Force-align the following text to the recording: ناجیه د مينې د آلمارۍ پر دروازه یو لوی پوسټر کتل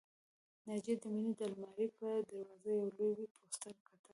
ناجیه 0.67 0.95
د 1.01 1.03
مينې 1.13 1.31
د 1.37 1.41
آلمارۍ 1.47 1.87
پر 1.97 2.17
دروازه 2.29 2.61
یو 2.79 2.87
لوی 2.97 3.25
پوسټر 3.35 3.75
کتل 3.87 4.07